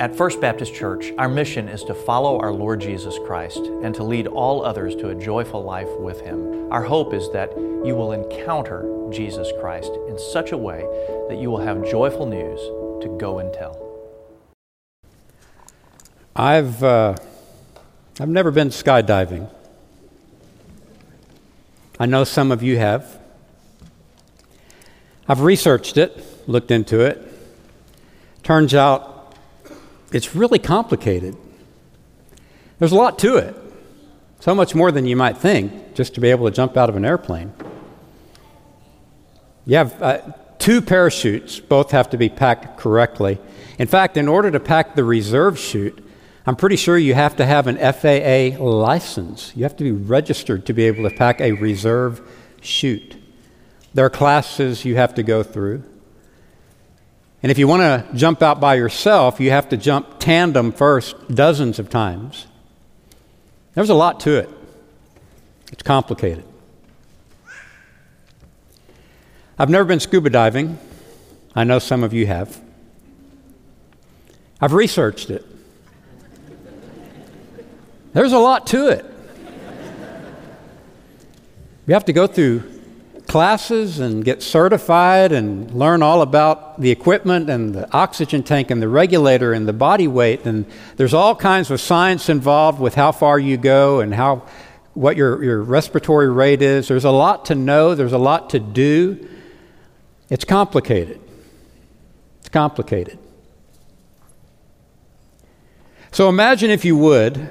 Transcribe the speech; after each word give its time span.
At 0.00 0.14
First 0.14 0.40
Baptist 0.40 0.72
Church, 0.72 1.12
our 1.18 1.28
mission 1.28 1.68
is 1.68 1.82
to 1.82 1.92
follow 1.92 2.38
our 2.38 2.52
Lord 2.52 2.80
Jesus 2.80 3.18
Christ 3.26 3.58
and 3.82 3.92
to 3.96 4.04
lead 4.04 4.28
all 4.28 4.64
others 4.64 4.94
to 4.94 5.08
a 5.08 5.14
joyful 5.16 5.64
life 5.64 5.88
with 5.98 6.20
Him. 6.20 6.70
Our 6.70 6.84
hope 6.84 7.12
is 7.12 7.28
that 7.32 7.50
you 7.56 7.96
will 7.96 8.12
encounter 8.12 9.08
Jesus 9.10 9.48
Christ 9.58 9.90
in 10.06 10.16
such 10.16 10.52
a 10.52 10.56
way 10.56 10.82
that 11.28 11.38
you 11.38 11.50
will 11.50 11.58
have 11.58 11.84
joyful 11.90 12.26
news 12.26 12.60
to 13.02 13.16
go 13.18 13.40
and 13.40 13.52
tell. 13.52 13.76
I've, 16.36 16.80
uh, 16.84 17.16
I've 18.20 18.28
never 18.28 18.52
been 18.52 18.68
skydiving. 18.68 19.50
I 21.98 22.06
know 22.06 22.22
some 22.22 22.52
of 22.52 22.62
you 22.62 22.78
have. 22.78 23.18
I've 25.26 25.40
researched 25.40 25.96
it, 25.96 26.24
looked 26.46 26.70
into 26.70 27.00
it. 27.00 27.20
Turns 28.44 28.76
out 28.76 29.17
it's 30.12 30.34
really 30.34 30.58
complicated. 30.58 31.36
There's 32.78 32.92
a 32.92 32.96
lot 32.96 33.18
to 33.20 33.36
it, 33.36 33.56
so 34.40 34.54
much 34.54 34.74
more 34.74 34.92
than 34.92 35.06
you 35.06 35.16
might 35.16 35.36
think, 35.36 35.94
just 35.94 36.14
to 36.14 36.20
be 36.20 36.30
able 36.30 36.48
to 36.48 36.54
jump 36.54 36.76
out 36.76 36.88
of 36.88 36.96
an 36.96 37.04
airplane. 37.04 37.52
You 39.66 39.76
have 39.76 40.02
uh, 40.02 40.20
two 40.58 40.80
parachutes, 40.80 41.60
both 41.60 41.90
have 41.90 42.08
to 42.10 42.16
be 42.16 42.28
packed 42.28 42.78
correctly. 42.78 43.38
In 43.78 43.86
fact, 43.86 44.16
in 44.16 44.28
order 44.28 44.50
to 44.50 44.60
pack 44.60 44.94
the 44.94 45.04
reserve 45.04 45.58
chute, 45.58 46.04
I'm 46.46 46.56
pretty 46.56 46.76
sure 46.76 46.96
you 46.96 47.12
have 47.14 47.36
to 47.36 47.44
have 47.44 47.66
an 47.66 47.76
FAA 47.76 48.62
license. 48.62 49.52
You 49.54 49.64
have 49.64 49.76
to 49.76 49.84
be 49.84 49.92
registered 49.92 50.64
to 50.66 50.72
be 50.72 50.84
able 50.84 51.08
to 51.08 51.14
pack 51.14 51.40
a 51.42 51.52
reserve 51.52 52.22
chute. 52.62 53.16
There 53.92 54.06
are 54.06 54.10
classes 54.10 54.84
you 54.84 54.96
have 54.96 55.14
to 55.16 55.22
go 55.22 55.42
through. 55.42 55.84
And 57.42 57.52
if 57.52 57.58
you 57.58 57.68
want 57.68 57.82
to 57.82 58.16
jump 58.16 58.42
out 58.42 58.60
by 58.60 58.74
yourself, 58.74 59.38
you 59.38 59.50
have 59.50 59.68
to 59.68 59.76
jump 59.76 60.18
tandem 60.18 60.72
first 60.72 61.34
dozens 61.34 61.78
of 61.78 61.88
times. 61.88 62.46
There's 63.74 63.90
a 63.90 63.94
lot 63.94 64.20
to 64.20 64.38
it, 64.38 64.50
it's 65.72 65.82
complicated. 65.82 66.44
I've 69.58 69.70
never 69.70 69.84
been 69.84 70.00
scuba 70.00 70.30
diving. 70.30 70.78
I 71.54 71.64
know 71.64 71.80
some 71.80 72.04
of 72.04 72.12
you 72.12 72.26
have. 72.28 72.60
I've 74.60 74.72
researched 74.72 75.30
it. 75.30 75.44
There's 78.12 78.32
a 78.32 78.38
lot 78.38 78.68
to 78.68 78.88
it. 78.88 79.04
You 81.86 81.94
have 81.94 82.04
to 82.04 82.12
go 82.12 82.26
through 82.26 82.77
classes 83.28 84.00
and 84.00 84.24
get 84.24 84.42
certified 84.42 85.30
and 85.30 85.70
learn 85.72 86.02
all 86.02 86.22
about 86.22 86.80
the 86.80 86.90
equipment 86.90 87.48
and 87.48 87.74
the 87.74 87.92
oxygen 87.92 88.42
tank 88.42 88.70
and 88.70 88.82
the 88.82 88.88
regulator 88.88 89.52
and 89.52 89.68
the 89.68 89.72
body 89.72 90.08
weight. 90.08 90.44
And 90.46 90.64
there's 90.96 91.14
all 91.14 91.36
kinds 91.36 91.70
of 91.70 91.80
science 91.80 92.28
involved 92.28 92.80
with 92.80 92.94
how 92.94 93.12
far 93.12 93.38
you 93.38 93.56
go 93.56 94.00
and 94.00 94.14
how, 94.14 94.46
what 94.94 95.16
your, 95.16 95.44
your 95.44 95.62
respiratory 95.62 96.30
rate 96.30 96.62
is. 96.62 96.88
There's 96.88 97.04
a 97.04 97.10
lot 97.10 97.44
to 97.46 97.54
know, 97.54 97.94
there's 97.94 98.14
a 98.14 98.18
lot 98.18 98.50
to 98.50 98.58
do. 98.58 99.28
It's 100.30 100.44
complicated. 100.44 101.20
It's 102.40 102.48
complicated. 102.48 103.18
So 106.10 106.28
imagine, 106.30 106.70
if 106.70 106.84
you 106.84 106.96
would, 106.96 107.50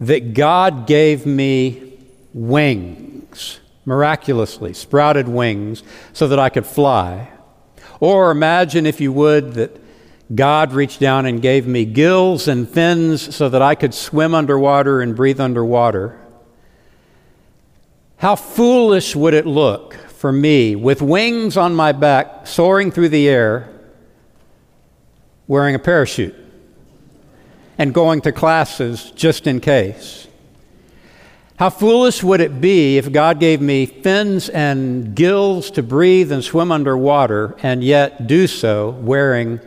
that 0.00 0.34
God 0.34 0.88
gave 0.88 1.24
me 1.24 1.94
wings 2.34 3.60
miraculously, 3.84 4.72
sprouted 4.72 5.28
wings, 5.28 5.82
so 6.12 6.28
that 6.28 6.38
I 6.38 6.48
could 6.48 6.66
fly. 6.66 7.30
Or 8.00 8.30
imagine, 8.30 8.86
if 8.86 9.00
you 9.00 9.12
would, 9.12 9.54
that 9.54 9.80
God 10.34 10.72
reached 10.72 11.00
down 11.00 11.26
and 11.26 11.42
gave 11.42 11.66
me 11.66 11.84
gills 11.84 12.48
and 12.48 12.68
fins 12.68 13.34
so 13.34 13.48
that 13.48 13.62
I 13.62 13.74
could 13.74 13.92
swim 13.92 14.34
underwater 14.34 15.00
and 15.00 15.14
breathe 15.14 15.40
underwater. 15.40 16.18
How 18.16 18.36
foolish 18.36 19.16
would 19.16 19.34
it 19.34 19.46
look 19.46 19.94
for 19.94 20.32
me, 20.32 20.76
with 20.76 21.02
wings 21.02 21.56
on 21.56 21.74
my 21.74 21.90
back, 21.92 22.46
soaring 22.46 22.92
through 22.92 23.08
the 23.08 23.28
air, 23.28 23.68
wearing 25.48 25.74
a 25.74 25.78
parachute, 25.80 26.36
and 27.76 27.92
going 27.92 28.20
to 28.20 28.32
classes 28.32 29.10
just 29.10 29.46
in 29.48 29.60
case? 29.60 30.28
How 31.62 31.70
foolish 31.70 32.24
would 32.24 32.40
it 32.40 32.60
be 32.60 32.98
if 32.98 33.12
God 33.12 33.38
gave 33.38 33.60
me 33.60 33.86
fins 33.86 34.48
and 34.48 35.14
gills 35.14 35.70
to 35.70 35.82
breathe 35.84 36.32
and 36.32 36.42
swim 36.42 36.72
underwater, 36.72 37.54
and 37.62 37.84
yet 37.84 38.26
do 38.26 38.48
so 38.48 38.90
wearing 38.90 39.60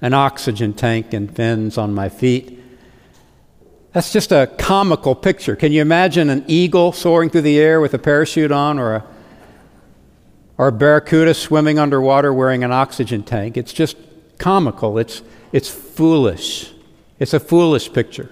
an 0.00 0.14
oxygen 0.14 0.72
tank 0.72 1.12
and 1.12 1.34
fins 1.34 1.78
on 1.78 1.94
my 1.94 2.08
feet? 2.10 2.60
That's 3.90 4.12
just 4.12 4.30
a 4.30 4.52
comical 4.56 5.16
picture. 5.16 5.56
Can 5.56 5.72
you 5.72 5.82
imagine 5.82 6.30
an 6.30 6.44
eagle 6.46 6.92
soaring 6.92 7.28
through 7.28 7.40
the 7.40 7.58
air 7.58 7.80
with 7.80 7.92
a 7.92 7.98
parachute 7.98 8.52
on, 8.52 8.78
or 8.78 8.94
a, 8.94 9.04
or 10.58 10.68
a 10.68 10.72
barracuda 10.72 11.34
swimming 11.34 11.76
underwater 11.76 12.32
wearing 12.32 12.62
an 12.62 12.70
oxygen 12.70 13.24
tank? 13.24 13.56
It's 13.56 13.72
just 13.72 13.96
comical. 14.38 14.96
It's, 14.96 15.22
it's 15.50 15.68
foolish. 15.68 16.72
It's 17.18 17.34
a 17.34 17.40
foolish 17.40 17.92
picture. 17.92 18.30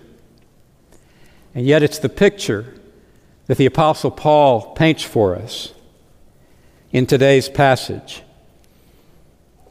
And 1.57 1.67
yet, 1.67 1.83
it's 1.83 1.99
the 1.99 2.09
picture 2.09 2.77
that 3.51 3.59
the 3.59 3.67
Apostle 3.67 4.13
Paul 4.13 4.77
paints 4.77 5.03
for 5.03 5.35
us 5.35 5.75
in 6.93 7.05
today's 7.05 7.49
passage. 7.49 8.23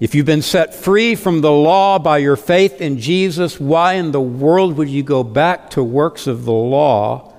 If 0.02 0.14
you've 0.14 0.26
been 0.26 0.42
set 0.42 0.76
free 0.76 1.16
from 1.16 1.40
the 1.40 1.54
law 1.54 1.98
by 1.98 2.18
your 2.18 2.36
faith 2.36 2.82
in 2.82 3.00
Jesus, 3.00 3.58
why 3.58 3.94
in 3.94 4.12
the 4.12 4.20
world 4.20 4.76
would 4.76 4.90
you 4.90 5.02
go 5.02 5.24
back 5.24 5.70
to 5.70 5.82
works 5.82 6.28
of 6.28 6.44
the 6.44 6.52
law 6.52 7.34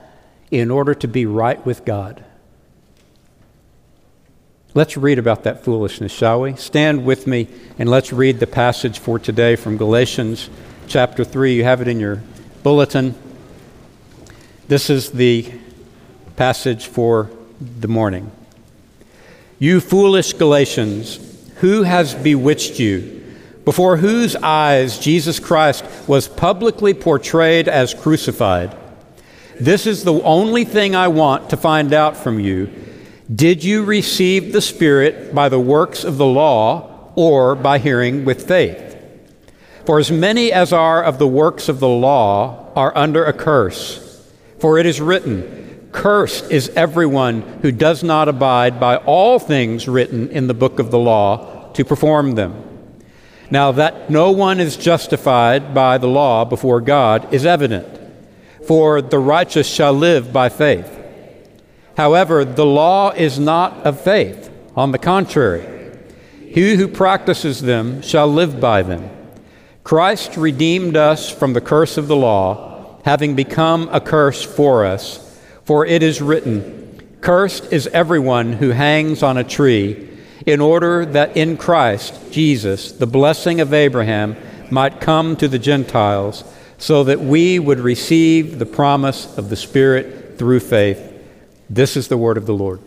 in 0.50 0.70
order 0.70 0.94
to 0.94 1.06
be 1.06 1.26
right 1.26 1.62
with 1.66 1.84
God? 1.84 2.24
Let's 4.72 4.96
read 4.96 5.18
about 5.18 5.44
that 5.44 5.62
foolishness, 5.62 6.10
shall 6.10 6.40
we? 6.40 6.56
Stand 6.56 7.04
with 7.04 7.26
me 7.26 7.48
and 7.78 7.86
let's 7.86 8.14
read 8.14 8.40
the 8.40 8.46
passage 8.46 8.98
for 8.98 9.18
today 9.18 9.56
from 9.56 9.76
Galatians 9.76 10.48
chapter 10.86 11.22
3. 11.22 11.56
You 11.56 11.64
have 11.64 11.82
it 11.82 11.88
in 11.88 12.00
your 12.00 12.22
bulletin. 12.62 13.14
This 14.68 14.88
is 14.88 15.10
the 15.10 15.59
passage 16.40 16.86
for 16.86 17.30
the 17.60 17.86
morning. 17.86 18.32
You 19.58 19.78
foolish 19.78 20.32
Galatians, 20.32 21.20
who 21.56 21.82
has 21.82 22.14
bewitched 22.14 22.80
you? 22.80 23.22
Before 23.66 23.98
whose 23.98 24.36
eyes 24.36 24.98
Jesus 24.98 25.38
Christ 25.38 25.84
was 26.08 26.28
publicly 26.28 26.94
portrayed 26.94 27.68
as 27.68 27.92
crucified. 27.92 28.74
This 29.60 29.86
is 29.86 30.02
the 30.02 30.14
only 30.22 30.64
thing 30.64 30.96
I 30.96 31.08
want 31.08 31.50
to 31.50 31.58
find 31.58 31.92
out 31.92 32.16
from 32.16 32.40
you. 32.40 32.70
Did 33.30 33.62
you 33.62 33.84
receive 33.84 34.54
the 34.54 34.62
Spirit 34.62 35.34
by 35.34 35.50
the 35.50 35.60
works 35.60 36.04
of 36.04 36.16
the 36.16 36.24
law 36.24 37.12
or 37.16 37.54
by 37.54 37.76
hearing 37.76 38.24
with 38.24 38.48
faith? 38.48 38.96
For 39.84 39.98
as 39.98 40.10
many 40.10 40.52
as 40.52 40.72
are 40.72 41.04
of 41.04 41.18
the 41.18 41.28
works 41.28 41.68
of 41.68 41.80
the 41.80 41.88
law 41.88 42.72
are 42.74 42.96
under 42.96 43.26
a 43.26 43.34
curse. 43.34 44.24
For 44.58 44.78
it 44.78 44.86
is 44.86 45.02
written, 45.02 45.59
Cursed 45.92 46.50
is 46.50 46.68
everyone 46.70 47.42
who 47.62 47.72
does 47.72 48.02
not 48.02 48.28
abide 48.28 48.78
by 48.78 48.96
all 48.96 49.38
things 49.38 49.88
written 49.88 50.28
in 50.30 50.46
the 50.46 50.54
book 50.54 50.78
of 50.78 50.90
the 50.90 50.98
law 50.98 51.70
to 51.72 51.84
perform 51.84 52.36
them. 52.36 52.66
Now, 53.50 53.72
that 53.72 54.10
no 54.10 54.30
one 54.30 54.60
is 54.60 54.76
justified 54.76 55.74
by 55.74 55.98
the 55.98 56.06
law 56.06 56.44
before 56.44 56.80
God 56.80 57.34
is 57.34 57.44
evident, 57.44 58.00
for 58.64 59.02
the 59.02 59.18
righteous 59.18 59.68
shall 59.68 59.92
live 59.92 60.32
by 60.32 60.48
faith. 60.48 60.96
However, 61.96 62.44
the 62.44 62.66
law 62.66 63.10
is 63.10 63.38
not 63.38 63.84
of 63.84 64.00
faith. 64.00 64.50
On 64.76 64.92
the 64.92 64.98
contrary, 64.98 65.96
he 66.46 66.76
who 66.76 66.86
practices 66.86 67.60
them 67.60 68.02
shall 68.02 68.28
live 68.28 68.60
by 68.60 68.82
them. 68.82 69.10
Christ 69.82 70.36
redeemed 70.36 70.96
us 70.96 71.28
from 71.28 71.52
the 71.52 71.60
curse 71.60 71.98
of 71.98 72.06
the 72.06 72.16
law, 72.16 73.00
having 73.04 73.34
become 73.34 73.88
a 73.90 74.00
curse 74.00 74.44
for 74.44 74.86
us. 74.86 75.29
For 75.70 75.86
it 75.86 76.02
is 76.02 76.20
written, 76.20 77.00
Cursed 77.20 77.72
is 77.72 77.86
everyone 77.86 78.54
who 78.54 78.70
hangs 78.70 79.22
on 79.22 79.38
a 79.38 79.44
tree, 79.44 80.08
in 80.44 80.60
order 80.60 81.06
that 81.06 81.36
in 81.36 81.56
Christ 81.56 82.32
Jesus 82.32 82.90
the 82.90 83.06
blessing 83.06 83.60
of 83.60 83.72
Abraham 83.72 84.34
might 84.68 85.00
come 85.00 85.36
to 85.36 85.46
the 85.46 85.60
Gentiles, 85.60 86.42
so 86.76 87.04
that 87.04 87.20
we 87.20 87.60
would 87.60 87.78
receive 87.78 88.58
the 88.58 88.66
promise 88.66 89.38
of 89.38 89.48
the 89.48 89.54
Spirit 89.54 90.36
through 90.38 90.58
faith. 90.58 91.00
This 91.70 91.96
is 91.96 92.08
the 92.08 92.18
word 92.18 92.36
of 92.36 92.46
the 92.46 92.52
Lord. 92.52 92.80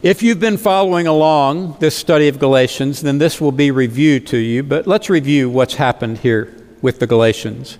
If 0.00 0.22
you've 0.22 0.38
been 0.38 0.58
following 0.58 1.08
along 1.08 1.78
this 1.80 1.96
study 1.96 2.28
of 2.28 2.38
Galatians, 2.38 3.02
then 3.02 3.18
this 3.18 3.40
will 3.40 3.50
be 3.50 3.72
review 3.72 4.20
to 4.20 4.36
you, 4.36 4.62
but 4.62 4.86
let's 4.86 5.10
review 5.10 5.50
what's 5.50 5.74
happened 5.74 6.18
here 6.18 6.56
with 6.82 6.98
the 6.98 7.06
Galatians. 7.06 7.78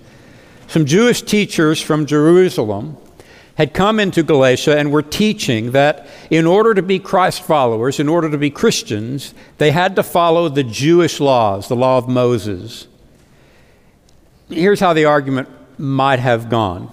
Some 0.67 0.85
Jewish 0.85 1.21
teachers 1.21 1.81
from 1.81 2.05
Jerusalem 2.05 2.97
had 3.55 3.73
come 3.73 3.99
into 3.99 4.23
Galatia 4.23 4.77
and 4.77 4.91
were 4.91 5.03
teaching 5.03 5.71
that 5.71 6.07
in 6.31 6.47
order 6.47 6.73
to 6.73 6.81
be 6.81 6.97
Christ 6.97 7.43
followers, 7.43 7.99
in 7.99 8.09
order 8.09 8.29
to 8.31 8.37
be 8.37 8.49
Christians, 8.49 9.35
they 9.59 9.69
had 9.69 9.95
to 9.97 10.03
follow 10.03 10.49
the 10.49 10.63
Jewish 10.63 11.19
laws, 11.19 11.67
the 11.67 11.75
law 11.75 11.99
of 11.99 12.07
Moses. 12.07 12.87
Here's 14.49 14.79
how 14.79 14.93
the 14.93 15.05
argument 15.05 15.49
might 15.77 16.19
have 16.19 16.49
gone 16.49 16.91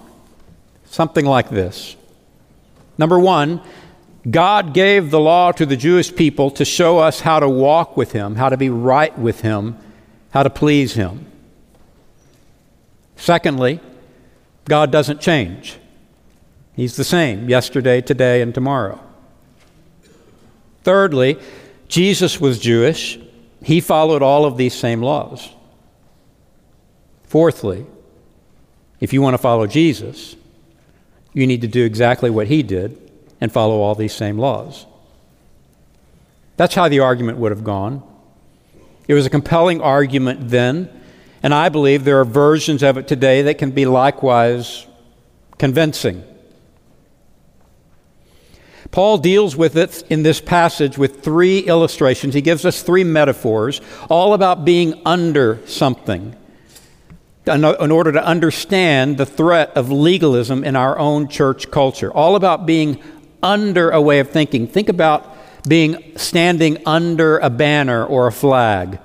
something 0.85 1.25
like 1.25 1.49
this. 1.49 1.95
Number 2.97 3.17
one, 3.17 3.61
God 4.29 4.73
gave 4.73 5.09
the 5.09 5.19
law 5.19 5.51
to 5.53 5.65
the 5.65 5.77
Jewish 5.77 6.13
people 6.13 6.51
to 6.51 6.65
show 6.65 6.99
us 6.99 7.21
how 7.21 7.39
to 7.39 7.49
walk 7.49 7.95
with 7.95 8.11
Him, 8.11 8.35
how 8.35 8.49
to 8.49 8.57
be 8.57 8.69
right 8.69 9.17
with 9.17 9.41
Him, 9.41 9.77
how 10.31 10.43
to 10.43 10.49
please 10.49 10.93
Him. 10.93 11.30
Secondly, 13.21 13.79
God 14.65 14.91
doesn't 14.91 15.21
change. 15.21 15.77
He's 16.73 16.95
the 16.95 17.03
same 17.03 17.47
yesterday, 17.49 18.01
today, 18.01 18.41
and 18.41 18.51
tomorrow. 18.51 18.99
Thirdly, 20.83 21.37
Jesus 21.87 22.41
was 22.41 22.57
Jewish. 22.57 23.19
He 23.61 23.79
followed 23.79 24.23
all 24.23 24.43
of 24.43 24.57
these 24.57 24.73
same 24.73 25.03
laws. 25.03 25.49
Fourthly, 27.25 27.85
if 28.99 29.13
you 29.13 29.21
want 29.21 29.35
to 29.35 29.37
follow 29.37 29.67
Jesus, 29.67 30.35
you 31.31 31.45
need 31.45 31.61
to 31.61 31.67
do 31.67 31.85
exactly 31.85 32.31
what 32.31 32.47
he 32.47 32.63
did 32.63 32.97
and 33.39 33.51
follow 33.51 33.81
all 33.81 33.93
these 33.93 34.15
same 34.15 34.39
laws. 34.39 34.87
That's 36.57 36.73
how 36.73 36.89
the 36.89 37.01
argument 37.01 37.37
would 37.37 37.51
have 37.51 37.63
gone. 37.63 38.01
It 39.07 39.13
was 39.13 39.27
a 39.27 39.29
compelling 39.29 39.79
argument 39.79 40.49
then, 40.49 40.89
and 41.43 41.53
I 41.53 41.69
believe 41.69 42.03
there 42.03 42.19
are 42.19 42.25
versions 42.25 42.83
of 42.83 42.97
it 42.97 43.07
today 43.07 43.41
that 43.43 43.57
can 43.57 43.71
be 43.71 43.85
likewise 43.85 44.85
convincing. 45.57 46.23
Paul 48.91 49.17
deals 49.17 49.55
with 49.55 49.77
it 49.77 50.03
in 50.09 50.23
this 50.23 50.41
passage 50.41 50.97
with 50.97 51.23
three 51.23 51.59
illustrations. 51.59 52.33
He 52.33 52.41
gives 52.41 52.65
us 52.65 52.83
three 52.83 53.05
metaphors, 53.05 53.79
all 54.09 54.33
about 54.33 54.65
being 54.65 55.01
under 55.05 55.65
something, 55.65 56.35
in 57.47 57.63
order 57.63 58.11
to 58.11 58.23
understand 58.23 59.17
the 59.17 59.25
threat 59.25 59.71
of 59.77 59.89
legalism 59.89 60.63
in 60.63 60.75
our 60.75 60.99
own 60.99 61.29
church 61.29 61.71
culture. 61.71 62.11
All 62.11 62.35
about 62.35 62.65
being 62.65 63.01
under 63.41 63.89
a 63.91 64.01
way 64.01 64.19
of 64.19 64.29
thinking. 64.29 64.67
Think 64.67 64.89
about 64.89 65.37
being 65.67 66.17
standing 66.17 66.85
under 66.85 67.37
a 67.39 67.49
banner 67.49 68.05
or 68.05 68.27
a 68.27 68.31
flag 68.31 68.99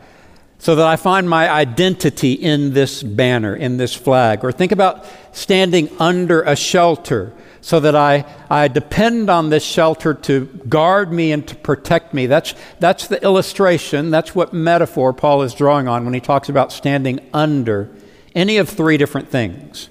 so 0.58 0.74
that 0.74 0.86
I 0.86 0.96
find 0.96 1.28
my 1.28 1.50
identity 1.50 2.32
in 2.32 2.72
this 2.72 3.02
banner, 3.02 3.54
in 3.54 3.76
this 3.76 3.94
flag. 3.94 4.44
Or 4.44 4.52
think 4.52 4.72
about 4.72 5.04
standing 5.32 5.90
under 5.98 6.42
a 6.42 6.56
shelter 6.56 7.32
so 7.60 7.80
that 7.80 7.96
I, 7.96 8.24
I 8.48 8.68
depend 8.68 9.28
on 9.28 9.50
this 9.50 9.64
shelter 9.64 10.14
to 10.14 10.44
guard 10.68 11.12
me 11.12 11.32
and 11.32 11.46
to 11.48 11.56
protect 11.56 12.14
me. 12.14 12.26
That's, 12.26 12.54
that's 12.78 13.08
the 13.08 13.20
illustration, 13.24 14.10
that's 14.10 14.36
what 14.36 14.52
metaphor 14.52 15.12
Paul 15.12 15.42
is 15.42 15.52
drawing 15.52 15.88
on 15.88 16.04
when 16.04 16.14
he 16.14 16.20
talks 16.20 16.48
about 16.48 16.70
standing 16.72 17.18
under 17.34 17.90
any 18.36 18.58
of 18.58 18.68
three 18.68 18.96
different 18.96 19.30
things. 19.30 19.88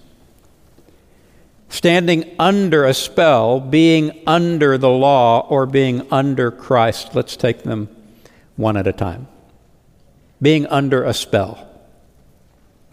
Standing 1.68 2.34
under 2.40 2.86
a 2.86 2.94
spell, 2.94 3.60
being 3.60 4.24
under 4.26 4.78
the 4.78 4.90
law, 4.90 5.46
or 5.50 5.66
being 5.66 6.08
under 6.12 6.52
Christ. 6.52 7.14
Let's 7.14 7.36
take 7.36 7.64
them 7.64 7.90
one 8.56 8.78
at 8.78 8.88
a 8.88 8.94
time. 8.94 9.28
Being 10.42 10.68
under 10.68 11.04
a 11.04 11.14
spell. 11.14 11.68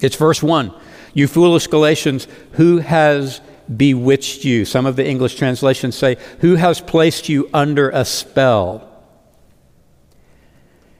It's 0.01 0.17
verse 0.17 0.43
1. 0.43 0.73
You 1.15 1.29
foolish 1.29 1.67
Galatians, 1.67 2.27
who 2.53 2.79
has 2.79 3.41
bewitched 3.75 4.45
you. 4.45 4.65
Some 4.65 4.87
of 4.87 4.97
the 4.97 5.07
English 5.07 5.37
translations 5.37 5.97
say, 5.97 6.17
Who 6.41 6.57
has 6.57 6.81
placed 6.81 7.29
you 7.29 7.49
under 7.53 7.91
a 7.91 8.05
spell? 8.05 8.89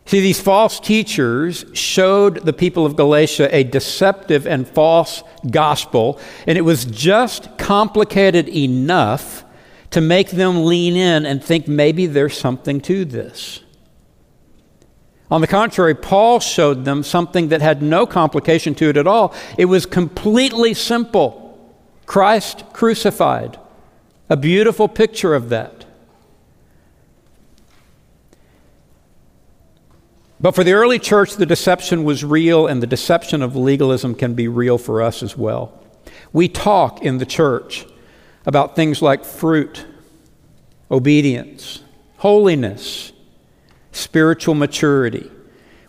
See, 0.05 0.21
these 0.21 0.41
false 0.41 0.81
teachers 0.81 1.65
showed 1.73 2.45
the 2.45 2.53
people 2.53 2.85
of 2.85 2.97
Galatia 2.97 3.49
a 3.55 3.65
deceptive 3.65 4.47
and 4.47 4.69
false 4.69 5.23
gospel, 5.51 6.19
and 6.47 6.59
it 6.59 6.63
was 6.63 6.85
just 6.85 7.57
complicated 7.57 8.49
enough 8.49 9.45
to 9.91 10.01
make 10.01 10.31
them 10.31 10.65
lean 10.65 10.97
in 10.97 11.25
and 11.25 11.43
think 11.43 11.69
maybe 11.69 12.07
there's 12.07 12.37
something 12.37 12.81
to 12.83 13.05
this. 13.05 13.61
On 15.33 15.41
the 15.41 15.47
contrary, 15.47 15.95
Paul 15.95 16.41
showed 16.41 16.85
them 16.85 17.03
something 17.03 17.49
that 17.49 17.63
had 17.63 17.81
no 17.81 18.05
complication 18.05 18.75
to 18.75 18.91
it 18.91 18.99
at 18.99 19.07
all. 19.07 19.35
It 19.57 19.65
was 19.65 19.87
completely 19.87 20.75
simple. 20.75 21.59
Christ 22.05 22.65
crucified. 22.75 23.59
A 24.29 24.37
beautiful 24.37 24.89
picture 24.89 25.35
of 25.35 25.49
that. 25.49 25.87
But 30.39 30.55
for 30.55 30.65
the 30.65 30.75
early 30.75 30.99
church, 30.99 31.37
the 31.37 31.47
deception 31.47 32.05
was 32.05 32.23
real, 32.23 32.67
and 32.67 32.83
the 32.83 32.87
deception 32.87 33.41
of 33.41 33.57
legalism 33.57 34.15
can 34.15 34.35
be 34.35 34.49
real 34.49 34.77
for 34.77 35.01
us 35.01 35.23
as 35.23 35.35
well. 35.35 35.83
We 36.35 36.47
talk 36.47 37.01
in 37.01 37.17
the 37.17 37.25
church 37.25 37.87
about 38.45 38.77
things 38.77 39.01
like 39.01 39.25
fruit, 39.25 39.87
obedience, 40.91 41.81
holiness, 42.19 43.12
spiritual 43.93 44.55
maturity. 44.55 45.31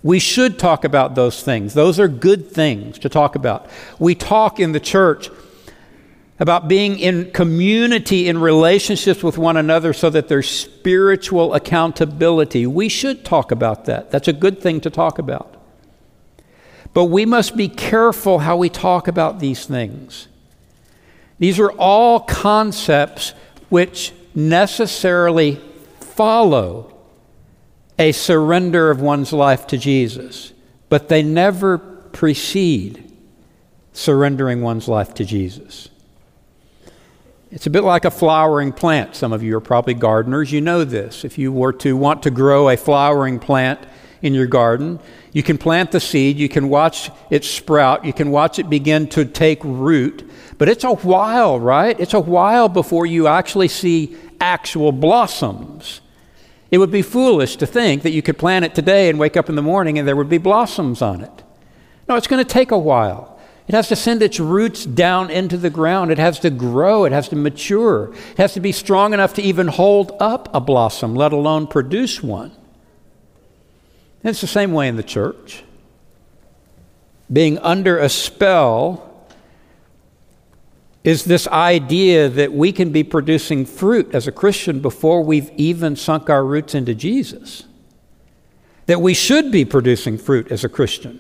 We 0.03 0.19
should 0.19 0.59
talk 0.59 0.83
about 0.83 1.15
those 1.15 1.41
things. 1.41 1.73
Those 1.73 1.99
are 1.99 2.09
good 2.09 2.51
things 2.51 2.99
to 2.99 3.09
talk 3.09 3.35
about. 3.35 3.69
We 3.97 4.15
talk 4.15 4.59
in 4.59 4.73
the 4.73 4.79
church 4.79 5.29
about 6.39 6.67
being 6.67 6.99
in 6.99 7.31
community, 7.31 8.27
in 8.27 8.37
relationships 8.37 9.23
with 9.23 9.37
one 9.37 9.55
another, 9.55 9.93
so 9.93 10.09
that 10.09 10.27
there's 10.27 10.49
spiritual 10.49 11.53
accountability. 11.53 12.67
We 12.67 12.89
should 12.89 13.23
talk 13.23 13.51
about 13.51 13.85
that. 13.85 14.11
That's 14.11 14.27
a 14.27 14.33
good 14.33 14.61
thing 14.61 14.81
to 14.81 14.89
talk 14.89 15.19
about. 15.19 15.55
But 16.93 17.05
we 17.05 17.25
must 17.25 17.55
be 17.55 17.69
careful 17.69 18.39
how 18.39 18.57
we 18.57 18.69
talk 18.69 19.07
about 19.07 19.39
these 19.39 19.65
things. 19.65 20.27
These 21.39 21.59
are 21.59 21.71
all 21.71 22.19
concepts 22.19 23.33
which 23.69 24.11
necessarily 24.35 25.61
follow 25.99 26.92
a 28.03 28.11
surrender 28.11 28.91
of 28.91 28.99
one's 28.99 29.31
life 29.31 29.65
to 29.67 29.77
Jesus, 29.77 30.51
but 30.89 31.07
they 31.07 31.23
never 31.23 31.77
precede 31.77 33.09
surrendering 33.93 34.61
one's 34.61 34.89
life 34.89 35.13
to 35.13 35.23
Jesus. 35.23 35.87
It's 37.49 37.65
a 37.65 37.69
bit 37.69 37.83
like 37.83 38.03
a 38.03 38.11
flowering 38.11 38.73
plant. 38.73 39.15
Some 39.15 39.31
of 39.31 39.41
you 39.41 39.55
are 39.55 39.61
probably 39.61 39.93
gardeners. 39.93 40.51
You 40.51 40.59
know 40.59 40.83
this. 40.83 41.23
If 41.23 41.37
you 41.37 41.53
were 41.53 41.71
to 41.73 41.95
want 41.95 42.23
to 42.23 42.29
grow 42.29 42.67
a 42.67 42.75
flowering 42.75 43.39
plant 43.39 43.79
in 44.21 44.33
your 44.33 44.47
garden, 44.47 44.99
you 45.31 45.41
can 45.41 45.57
plant 45.57 45.91
the 45.91 46.01
seed, 46.01 46.37
you 46.37 46.49
can 46.49 46.67
watch 46.67 47.09
it 47.29 47.45
sprout, 47.45 48.03
you 48.03 48.11
can 48.11 48.31
watch 48.31 48.59
it 48.59 48.69
begin 48.69 49.07
to 49.09 49.23
take 49.23 49.63
root, 49.63 50.29
but 50.57 50.67
it's 50.67 50.83
a 50.83 50.93
while, 50.93 51.57
right? 51.57 51.97
It's 52.01 52.13
a 52.13 52.19
while 52.19 52.67
before 52.67 53.05
you 53.05 53.27
actually 53.27 53.69
see 53.69 54.17
actual 54.41 54.91
blossoms. 54.91 56.01
It 56.73 56.79
would 56.79 56.89
be 56.89 57.03
foolish 57.03 57.57
to 57.57 57.67
think 57.67 58.01
that 58.01 58.13
you 58.13 58.23
could 58.23 58.39
plant 58.39 58.65
it 58.65 58.73
today 58.73 59.07
and 59.07 59.19
wake 59.19 59.37
up 59.37 59.47
in 59.47 59.53
the 59.53 59.61
morning 59.61 59.99
and 59.99 60.07
there 60.07 60.15
would 60.15 60.27
be 60.27 60.39
blossoms 60.39 61.03
on 61.03 61.21
it. 61.21 61.43
No, 62.09 62.15
it's 62.15 62.25
going 62.25 62.43
to 62.43 62.51
take 62.51 62.71
a 62.71 62.77
while. 62.79 63.39
It 63.67 63.75
has 63.75 63.89
to 63.89 63.95
send 63.95 64.23
its 64.23 64.39
roots 64.39 64.83
down 64.83 65.29
into 65.29 65.55
the 65.55 65.69
ground. 65.69 66.09
It 66.09 66.17
has 66.17 66.39
to 66.39 66.49
grow. 66.49 67.05
It 67.05 67.11
has 67.11 67.29
to 67.29 67.35
mature. 67.35 68.11
It 68.31 68.37
has 68.37 68.55
to 68.55 68.59
be 68.59 68.71
strong 68.71 69.13
enough 69.13 69.35
to 69.35 69.43
even 69.43 69.67
hold 69.67 70.13
up 70.19 70.49
a 70.51 70.59
blossom, 70.59 71.13
let 71.13 71.31
alone 71.31 71.67
produce 71.67 72.23
one. 72.23 72.49
And 74.23 74.31
it's 74.31 74.41
the 74.41 74.47
same 74.47 74.73
way 74.73 74.87
in 74.87 74.95
the 74.95 75.03
church. 75.03 75.63
Being 77.31 77.59
under 77.59 77.99
a 77.99 78.09
spell 78.09 79.12
is 81.03 81.25
this 81.25 81.47
idea 81.49 82.29
that 82.29 82.53
we 82.53 82.71
can 82.71 82.91
be 82.91 83.03
producing 83.03 83.65
fruit 83.65 84.13
as 84.15 84.27
a 84.27 84.31
Christian 84.31 84.79
before 84.79 85.21
we've 85.21 85.51
even 85.57 85.95
sunk 85.95 86.29
our 86.29 86.45
roots 86.45 86.73
into 86.73 86.95
Jesus. 86.95 87.65
That 88.85 89.01
we 89.01 89.13
should 89.13 89.51
be 89.51 89.65
producing 89.65 90.17
fruit 90.17 90.51
as 90.51 90.63
a 90.63 90.69
Christian. 90.69 91.19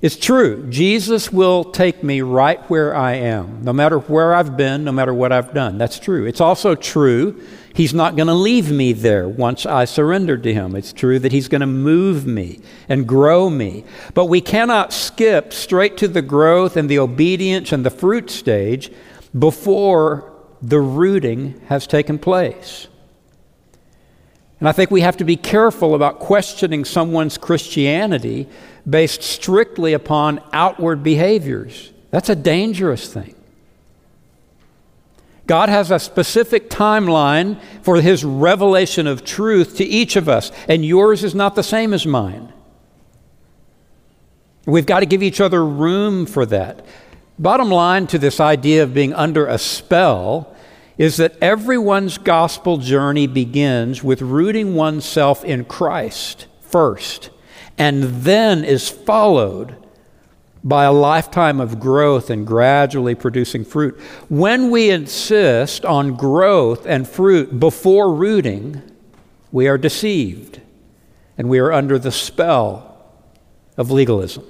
It's 0.00 0.16
true. 0.16 0.68
Jesus 0.70 1.32
will 1.32 1.64
take 1.64 2.04
me 2.04 2.20
right 2.20 2.60
where 2.70 2.94
I 2.94 3.14
am, 3.14 3.62
no 3.64 3.72
matter 3.72 3.98
where 3.98 4.32
I've 4.32 4.56
been, 4.56 4.84
no 4.84 4.92
matter 4.92 5.12
what 5.12 5.32
I've 5.32 5.52
done. 5.52 5.76
That's 5.76 5.98
true. 5.98 6.24
It's 6.24 6.40
also 6.40 6.74
true 6.74 7.40
He's 7.78 7.94
not 7.94 8.16
going 8.16 8.26
to 8.26 8.34
leave 8.34 8.72
me 8.72 8.92
there 8.92 9.28
once 9.28 9.64
I 9.64 9.84
surrender 9.84 10.36
to 10.36 10.52
Him. 10.52 10.74
It's 10.74 10.92
true 10.92 11.20
that 11.20 11.30
He's 11.30 11.46
going 11.46 11.60
to 11.60 11.66
move 11.68 12.26
me 12.26 12.60
and 12.88 13.06
grow 13.06 13.48
me. 13.48 13.84
But 14.14 14.24
we 14.24 14.40
cannot 14.40 14.92
skip 14.92 15.52
straight 15.52 15.96
to 15.98 16.08
the 16.08 16.20
growth 16.20 16.76
and 16.76 16.88
the 16.88 16.98
obedience 16.98 17.70
and 17.70 17.86
the 17.86 17.90
fruit 17.90 18.30
stage 18.30 18.90
before 19.38 20.32
the 20.60 20.80
rooting 20.80 21.60
has 21.68 21.86
taken 21.86 22.18
place. 22.18 22.88
And 24.58 24.68
I 24.68 24.72
think 24.72 24.90
we 24.90 25.02
have 25.02 25.18
to 25.18 25.24
be 25.24 25.36
careful 25.36 25.94
about 25.94 26.18
questioning 26.18 26.84
someone's 26.84 27.38
Christianity 27.38 28.48
based 28.88 29.22
strictly 29.22 29.92
upon 29.92 30.40
outward 30.52 31.02
behaviors. 31.02 31.92
That's 32.10 32.28
a 32.28 32.36
dangerous 32.36 33.12
thing. 33.12 33.34
God 35.46 35.70
has 35.70 35.90
a 35.90 35.98
specific 35.98 36.68
timeline 36.68 37.60
for 37.82 38.00
his 38.00 38.24
revelation 38.24 39.06
of 39.06 39.24
truth 39.24 39.76
to 39.78 39.84
each 39.84 40.14
of 40.14 40.28
us, 40.28 40.52
and 40.68 40.84
yours 40.84 41.24
is 41.24 41.34
not 41.34 41.54
the 41.54 41.62
same 41.62 41.94
as 41.94 42.06
mine. 42.06 42.52
We've 44.66 44.84
got 44.84 45.00
to 45.00 45.06
give 45.06 45.22
each 45.22 45.40
other 45.40 45.64
room 45.64 46.26
for 46.26 46.44
that. 46.46 46.84
Bottom 47.38 47.70
line 47.70 48.06
to 48.08 48.18
this 48.18 48.40
idea 48.40 48.82
of 48.82 48.92
being 48.92 49.14
under 49.14 49.46
a 49.46 49.56
spell 49.56 50.54
is 50.98 51.16
that 51.16 51.36
everyone's 51.40 52.18
gospel 52.18 52.76
journey 52.76 53.26
begins 53.26 54.04
with 54.04 54.20
rooting 54.20 54.74
oneself 54.74 55.44
in 55.44 55.64
Christ 55.64 56.46
first, 56.60 57.30
and 57.78 58.02
then 58.02 58.64
is 58.64 58.88
followed 58.88 59.76
by 60.64 60.84
a 60.84 60.92
lifetime 60.92 61.60
of 61.60 61.78
growth 61.78 62.28
and 62.28 62.46
gradually 62.46 63.14
producing 63.14 63.64
fruit. 63.64 63.98
When 64.28 64.70
we 64.70 64.90
insist 64.90 65.84
on 65.84 66.16
growth 66.16 66.84
and 66.84 67.08
fruit 67.08 67.60
before 67.60 68.12
rooting, 68.12 68.82
we 69.52 69.68
are 69.68 69.78
deceived 69.78 70.60
and 71.38 71.48
we 71.48 71.60
are 71.60 71.72
under 71.72 71.98
the 71.98 72.10
spell 72.10 73.12
of 73.76 73.92
legalism. 73.92 74.44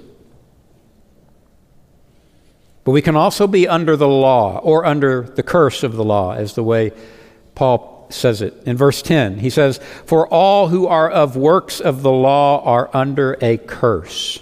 But 2.83 2.91
we 2.91 3.03
can 3.03 3.15
also 3.15 3.45
be 3.45 3.67
under 3.67 3.95
the 3.95 4.07
law 4.07 4.57
or 4.57 4.83
under 4.85 5.21
the 5.21 5.43
curse 5.43 5.83
of 5.83 5.95
the 5.95 6.03
law, 6.03 6.33
as 6.33 6.55
the 6.55 6.63
way 6.63 6.91
Paul 7.53 7.98
says 8.09 8.41
it 8.41 8.61
in 8.65 8.77
verse 8.77 9.01
10. 9.01 9.39
He 9.39 9.49
says, 9.49 9.79
For 10.05 10.27
all 10.27 10.67
who 10.67 10.87
are 10.87 11.09
of 11.09 11.35
works 11.35 11.79
of 11.79 12.01
the 12.01 12.11
law 12.11 12.63
are 12.63 12.89
under 12.93 13.37
a 13.41 13.57
curse. 13.57 14.41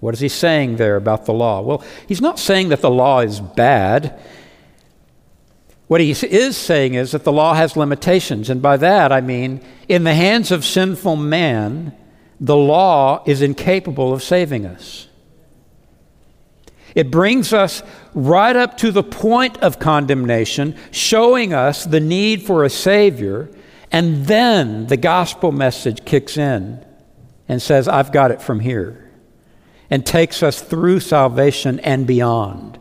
What 0.00 0.14
is 0.14 0.20
he 0.20 0.28
saying 0.28 0.76
there 0.76 0.96
about 0.96 1.24
the 1.24 1.32
law? 1.32 1.62
Well, 1.62 1.84
he's 2.06 2.20
not 2.20 2.38
saying 2.38 2.68
that 2.68 2.80
the 2.80 2.90
law 2.90 3.20
is 3.20 3.40
bad. 3.40 4.20
What 5.86 6.00
he 6.00 6.10
is 6.10 6.56
saying 6.56 6.94
is 6.94 7.12
that 7.12 7.24
the 7.24 7.32
law 7.32 7.54
has 7.54 7.76
limitations. 7.76 8.50
And 8.50 8.60
by 8.60 8.76
that, 8.78 9.12
I 9.12 9.20
mean, 9.20 9.60
in 9.88 10.04
the 10.04 10.14
hands 10.14 10.50
of 10.50 10.64
sinful 10.64 11.16
man, 11.16 11.94
the 12.40 12.56
law 12.56 13.22
is 13.26 13.42
incapable 13.42 14.12
of 14.12 14.22
saving 14.22 14.66
us. 14.66 15.08
It 16.94 17.10
brings 17.10 17.52
us 17.52 17.82
right 18.14 18.54
up 18.54 18.76
to 18.78 18.92
the 18.92 19.02
point 19.02 19.58
of 19.58 19.78
condemnation, 19.78 20.76
showing 20.92 21.52
us 21.52 21.84
the 21.84 22.00
need 22.00 22.42
for 22.42 22.64
a 22.64 22.70
Savior, 22.70 23.50
and 23.90 24.26
then 24.26 24.86
the 24.86 24.96
gospel 24.96 25.50
message 25.50 26.04
kicks 26.04 26.36
in 26.36 26.84
and 27.48 27.60
says, 27.60 27.88
I've 27.88 28.12
got 28.12 28.30
it 28.30 28.40
from 28.40 28.60
here 28.60 29.10
and 29.90 30.06
takes 30.06 30.42
us 30.42 30.60
through 30.60 31.00
salvation 31.00 31.78
and 31.80 32.06
beyond, 32.06 32.78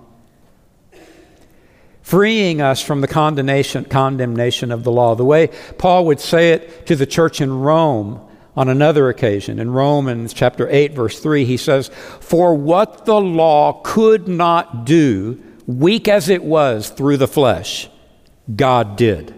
freeing 2.01 2.61
us 2.61 2.81
from 2.81 3.01
the 3.01 3.07
condemnation, 3.07 3.85
condemnation 3.85 4.71
of 4.71 4.83
the 4.83 4.91
law. 4.91 5.15
The 5.15 5.25
way 5.25 5.49
Paul 5.77 6.05
would 6.05 6.19
say 6.19 6.51
it 6.51 6.85
to 6.87 6.95
the 6.95 7.05
church 7.05 7.41
in 7.41 7.59
Rome 7.59 8.27
on 8.55 8.69
another 8.69 9.09
occasion. 9.09 9.59
In 9.59 9.71
Romans 9.71 10.33
chapter 10.33 10.67
8, 10.69 10.93
verse 10.93 11.19
3, 11.19 11.45
he 11.45 11.57
says, 11.57 11.89
For 12.19 12.55
what 12.55 13.05
the 13.05 13.19
law 13.19 13.81
could 13.83 14.27
not 14.27 14.85
do, 14.85 15.41
weak 15.65 16.07
as 16.07 16.29
it 16.29 16.43
was 16.43 16.89
through 16.89 17.17
the 17.17 17.27
flesh, 17.27 17.89
God 18.55 18.95
did 18.95 19.33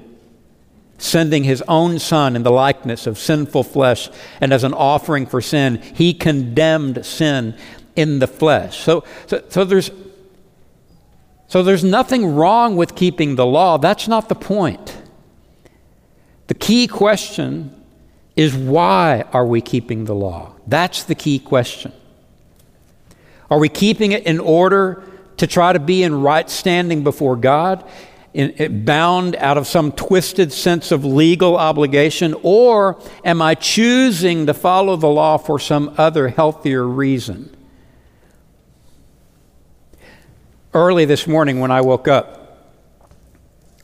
sending 0.98 1.44
his 1.44 1.62
own 1.68 2.00
son 2.00 2.36
in 2.36 2.44
the 2.44 2.52
likeness 2.52 3.06
of 3.06 3.20
sinful 3.20 3.64
flesh 3.64 4.10
and 4.40 4.54
as 4.54 4.64
an 4.64 4.74
offering 4.74 5.26
for 5.26 5.42
sin 5.42 5.82
he 5.94 6.14
condemned 6.14 7.06
sin 7.06 7.56
in 7.96 8.20
the 8.20 8.28
flesh. 8.28 8.80
So, 8.80 9.04
so, 9.28 9.44
so 9.50 9.66
there's 9.66 9.92
so 11.48 11.64
there's 11.64 11.84
nothing 11.84 12.36
wrong 12.36 12.76
with 12.76 12.96
keeping 12.96 13.36
the 13.36 13.46
law. 13.46 13.78
That's 13.78 14.08
not 14.08 14.30
the 14.30 14.36
point. 14.36 14.98
The 16.48 16.56
key 16.56 16.88
question 16.88 17.85
is 18.36 18.56
why 18.56 19.24
are 19.32 19.46
we 19.46 19.62
keeping 19.62 20.06
the 20.06 20.16
law 20.16 20.54
that's 20.68 21.04
the 21.04 21.16
key 21.16 21.40
question 21.40 21.92
are 23.50 23.60
we 23.60 23.70
keeping 23.70 24.12
it 24.12 24.24
in 24.24 24.40
order 24.40 25.04
to 25.38 25.48
try 25.48 25.72
to 25.74 25.80
be 25.80 26.04
in 26.04 26.22
right 26.22 26.50
standing 26.50 27.04
before 27.04 27.36
god 27.36 27.84
in, 28.36 28.54
eh, 28.58 28.68
bound 28.68 29.38
out 29.38 29.58
of 29.58 29.66
some 29.66 29.94
twisted 29.94 30.52
sense 30.52 30.92
of 30.92 31.06
legal 31.06 31.56
obligation, 31.56 32.36
or 32.44 33.00
am 33.24 33.42
I 33.42 33.56
choosing 33.56 34.46
to 34.48 34.54
follow 34.54 34.98
the 34.98 35.08
law 35.08 35.38
for 35.38 35.58
some 35.58 35.96
other 35.98 36.28
healthier 36.28 36.86
reason? 36.86 37.56
Early 40.74 41.06
this 41.06 41.26
morning, 41.26 41.62
when 41.62 41.72
I 41.72 41.80
woke 41.80 42.10
up, 42.10 42.42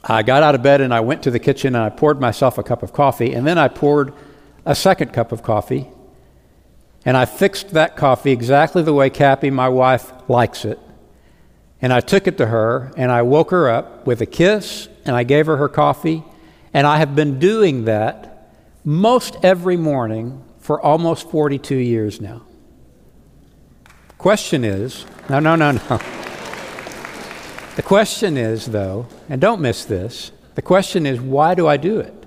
I 0.04 0.22
got 0.22 0.44
out 0.44 0.54
of 0.54 0.62
bed 0.62 0.82
and 0.82 0.94
I 0.94 1.00
went 1.00 1.24
to 1.24 1.32
the 1.32 1.40
kitchen 1.40 1.74
and 1.76 1.86
I 1.86 1.90
poured 1.90 2.20
myself 2.20 2.58
a 2.58 2.64
cup 2.64 2.84
of 2.84 2.92
coffee, 2.92 3.34
and 3.34 3.48
then 3.48 3.58
I 3.58 3.70
poured 3.70 4.14
a 4.66 4.76
second 4.76 5.14
cup 5.14 5.32
of 5.32 5.44
coffee, 5.44 5.88
and 7.04 7.18
I 7.18 7.26
fixed 7.26 7.72
that 7.72 7.96
coffee 7.96 8.32
exactly 8.32 8.84
the 8.84 8.94
way 8.94 9.10
Cappy, 9.10 9.50
my 9.50 9.70
wife, 9.70 10.12
likes 10.28 10.66
it. 10.66 10.80
And 11.82 11.92
I 11.92 12.00
took 12.00 12.28
it 12.28 12.38
to 12.38 12.46
her 12.46 12.92
and 12.96 13.12
I 13.12 13.24
woke 13.24 13.50
her 13.50 13.68
up 13.68 14.06
with 14.06 14.22
a 14.22 14.28
kiss 14.28 14.88
and 15.04 15.16
I 15.16 15.24
gave 15.24 15.48
her 15.48 15.58
her 15.58 15.68
coffee. 15.68 16.24
And 16.74 16.86
I 16.86 16.98
have 16.98 17.16
been 17.16 17.40
doing 17.40 17.86
that 17.86 18.54
most 18.86 19.36
every 19.42 19.78
morning 19.78 20.44
for 20.60 20.80
almost 20.80 21.32
42 21.32 21.76
years 21.76 22.22
now. 22.22 22.44
Question 24.20 24.64
is 24.64 25.06
no, 25.28 25.40
no, 25.40 25.56
no, 25.56 25.72
no. 25.72 25.98
The 27.78 27.84
question 27.84 28.38
is, 28.38 28.68
though, 28.68 29.08
and 29.28 29.42
don't 29.42 29.62
miss 29.62 29.86
this 29.86 30.32
the 30.54 30.62
question 30.62 31.06
is, 31.06 31.20
why 31.20 31.56
do 31.56 31.68
I 31.68 31.78
do 31.78 32.00
it? 32.00 32.21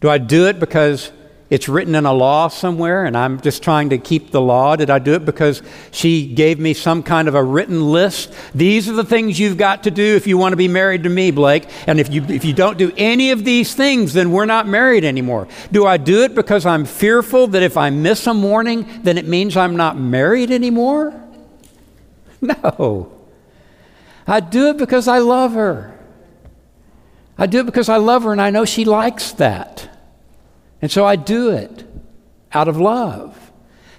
Do 0.00 0.10
I 0.10 0.18
do 0.18 0.46
it 0.46 0.60
because 0.60 1.10
it's 1.48 1.68
written 1.68 1.94
in 1.94 2.06
a 2.06 2.12
law 2.12 2.48
somewhere 2.48 3.04
and 3.04 3.16
I'm 3.16 3.40
just 3.40 3.62
trying 3.62 3.90
to 3.90 3.98
keep 3.98 4.30
the 4.30 4.40
law? 4.40 4.74
Did 4.74 4.90
I 4.90 4.98
do 4.98 5.14
it 5.14 5.24
because 5.24 5.62
she 5.92 6.26
gave 6.26 6.58
me 6.58 6.74
some 6.74 7.02
kind 7.02 7.28
of 7.28 7.34
a 7.34 7.42
written 7.42 7.92
list? 7.92 8.32
These 8.54 8.88
are 8.88 8.94
the 8.94 9.04
things 9.04 9.38
you've 9.38 9.56
got 9.56 9.84
to 9.84 9.90
do 9.90 10.16
if 10.16 10.26
you 10.26 10.38
want 10.38 10.52
to 10.52 10.56
be 10.56 10.68
married 10.68 11.04
to 11.04 11.08
me, 11.08 11.30
Blake. 11.30 11.68
And 11.86 12.00
if 12.00 12.12
you, 12.12 12.24
if 12.24 12.44
you 12.44 12.52
don't 12.52 12.76
do 12.76 12.92
any 12.96 13.30
of 13.30 13.44
these 13.44 13.74
things, 13.74 14.12
then 14.12 14.32
we're 14.32 14.44
not 14.44 14.66
married 14.66 15.04
anymore. 15.04 15.46
Do 15.70 15.86
I 15.86 15.98
do 15.98 16.24
it 16.24 16.34
because 16.34 16.66
I'm 16.66 16.84
fearful 16.84 17.46
that 17.48 17.62
if 17.62 17.76
I 17.76 17.90
miss 17.90 18.26
a 18.26 18.34
morning, 18.34 19.02
then 19.02 19.16
it 19.16 19.26
means 19.26 19.56
I'm 19.56 19.76
not 19.76 19.98
married 19.98 20.50
anymore? 20.50 21.14
No. 22.42 23.12
I 24.26 24.40
do 24.40 24.68
it 24.68 24.76
because 24.76 25.08
I 25.08 25.18
love 25.18 25.54
her. 25.54 25.95
I 27.38 27.46
do 27.46 27.60
it 27.60 27.66
because 27.66 27.88
I 27.88 27.96
love 27.96 28.24
her 28.24 28.32
and 28.32 28.40
I 28.40 28.50
know 28.50 28.64
she 28.64 28.84
likes 28.84 29.32
that. 29.32 29.90
And 30.80 30.90
so 30.90 31.04
I 31.04 31.16
do 31.16 31.50
it 31.50 31.84
out 32.52 32.68
of 32.68 32.78
love. 32.78 33.52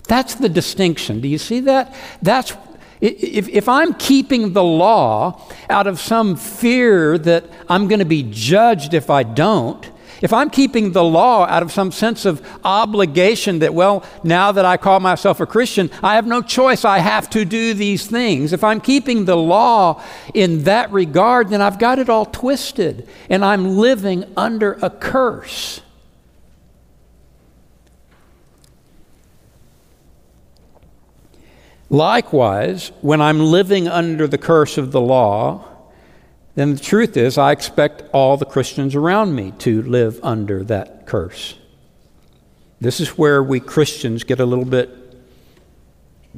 That's 0.08 0.36
the 0.36 0.50
distinction. 0.50 1.22
Do 1.22 1.28
you 1.28 1.38
see 1.38 1.62
that? 1.62 1.94
That's 2.22 2.54
if, 3.00 3.48
if 3.50 3.70
I'm 3.70 3.94
keeping 3.94 4.54
the 4.54 4.64
law 4.64 5.42
out 5.70 5.86
of 5.86 6.00
some 6.00 6.36
fear 6.36 7.18
that 7.20 7.46
I'm 7.70 7.88
going 7.88 8.00
to 8.00 8.06
be 8.06 8.24
judged 8.24 8.94
if 8.94 9.10
I 9.10 9.24
don't, 9.24 9.90
if 10.22 10.34
I'm 10.34 10.50
keeping 10.50 10.92
the 10.92 11.04
law 11.04 11.46
out 11.46 11.64
of 11.64 11.72
some 11.72 11.92
sense 11.92 12.26
of 12.26 12.42
obligation 12.64 13.60
that, 13.60 13.74
well, 13.74 14.04
now 14.24 14.52
that 14.52 14.66
I 14.66 14.78
call 14.78 15.00
myself 15.00 15.40
a 15.40 15.46
Christian, 15.46 15.90
I 16.02 16.16
have 16.16 16.26
no 16.26 16.42
choice, 16.42 16.86
I 16.86 17.00
have 17.00 17.30
to 17.32 17.46
do 17.46 17.74
these 17.74 18.08
things. 18.08 18.54
If 18.54 18.64
I'm 18.64 18.82
keeping 18.82 19.26
the 19.26 19.38
law 19.38 20.04
in 20.34 20.64
that 20.64 20.92
regard, 20.92 21.50
then 21.50 21.62
I've 21.62 21.80
got 21.80 22.00
it 22.00 22.10
all 22.10 22.26
twisted 22.26 23.08
and 23.30 23.44
I'm 23.46 23.78
living 23.78 24.26
under 24.36 24.74
a 24.82 24.90
curse. 24.90 25.82
Likewise, 31.90 32.92
when 33.02 33.22
I'm 33.22 33.40
living 33.40 33.88
under 33.88 34.28
the 34.28 34.38
curse 34.38 34.78
of 34.78 34.92
the 34.92 35.00
law, 35.00 35.77
then 36.58 36.74
the 36.74 36.82
truth 36.82 37.16
is 37.16 37.38
I 37.38 37.52
expect 37.52 38.02
all 38.14 38.36
the 38.36 38.44
Christians 38.44 38.96
around 38.96 39.36
me 39.36 39.54
to 39.60 39.84
live 39.84 40.20
under 40.24 40.64
that 40.64 41.06
curse. 41.06 41.54
This 42.82 43.00
is 43.00 43.10
where 43.10 43.44
we 43.44 43.60
Christians 43.60 44.24
get 44.24 44.40
a 44.40 44.46
little 44.46 44.66
bit 44.66 44.90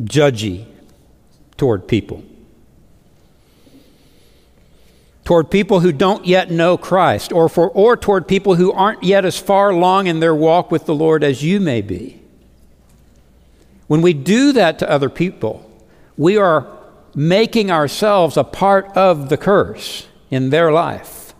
judgy 0.03 0.65
toward 1.55 1.87
people. 1.87 2.21
Toward 5.23 5.49
people 5.49 5.79
who 5.79 5.93
don't 5.93 6.25
yet 6.25 6.51
know 6.51 6.77
Christ, 6.77 7.31
or, 7.31 7.47
for, 7.47 7.69
or 7.69 7.95
toward 7.95 8.27
people 8.27 8.55
who 8.55 8.73
aren't 8.73 9.03
yet 9.03 9.23
as 9.23 9.37
far 9.37 9.69
along 9.69 10.07
in 10.07 10.19
their 10.19 10.35
walk 10.35 10.69
with 10.69 10.85
the 10.85 10.93
Lord 10.93 11.23
as 11.23 11.45
you 11.45 11.61
may 11.61 11.79
be. 11.79 12.19
When 13.87 14.01
we 14.01 14.11
do 14.11 14.51
that 14.51 14.79
to 14.79 14.91
other 14.91 15.09
people, 15.09 15.65
we 16.17 16.35
are 16.35 16.67
making 17.15 17.71
ourselves 17.71 18.35
a 18.35 18.43
part 18.43 18.85
of 18.97 19.29
the 19.29 19.37
curse 19.37 20.07
in 20.29 20.49
their 20.49 20.71
life. 20.71 21.33